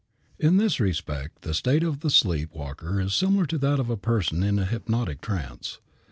In 0.39 0.57
this 0.57 0.79
respect 0.79 1.43
the 1.43 1.53
state 1.53 1.83
of 1.83 1.99
the 1.99 2.09
sleep 2.09 2.55
walker 2.55 2.99
is 2.99 3.13
similar 3.13 3.45
to 3.45 3.59
that 3.59 3.79
of 3.79 3.91
a 3.91 3.95
person 3.97 4.41
in 4.41 4.57
a 4.57 4.65
hypnotic 4.65 5.21
trance. 5.21 5.77